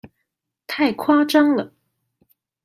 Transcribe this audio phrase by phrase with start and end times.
[0.65, 1.73] 太誇張了！